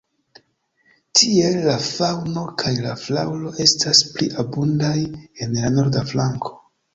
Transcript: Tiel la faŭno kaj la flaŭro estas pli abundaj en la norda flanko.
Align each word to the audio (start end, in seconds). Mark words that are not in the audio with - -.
Tiel 1.17 1.57
la 1.65 1.75
faŭno 1.87 2.45
kaj 2.61 2.71
la 2.85 2.95
flaŭro 3.01 3.53
estas 3.67 4.01
pli 4.17 4.31
abundaj 4.45 4.95
en 5.13 5.55
la 5.61 5.71
norda 5.77 6.05
flanko. 6.15 6.57